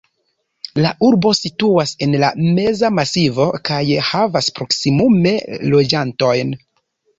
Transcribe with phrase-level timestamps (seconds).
[0.85, 5.37] La urbo situas en la Meza Masivo kaj havas proksimume
[5.77, 6.59] loĝantojn.